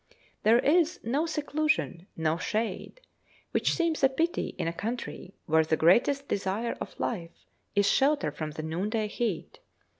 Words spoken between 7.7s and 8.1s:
is